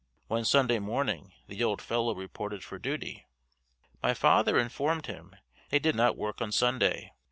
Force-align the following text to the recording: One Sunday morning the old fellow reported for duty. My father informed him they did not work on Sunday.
One 0.29 0.45
Sunday 0.45 0.79
morning 0.79 1.31
the 1.45 1.63
old 1.63 1.79
fellow 1.79 2.15
reported 2.15 2.63
for 2.63 2.79
duty. 2.79 3.27
My 4.01 4.15
father 4.15 4.57
informed 4.57 5.05
him 5.05 5.35
they 5.69 5.77
did 5.77 5.93
not 5.93 6.17
work 6.17 6.41
on 6.41 6.51
Sunday. 6.51 7.13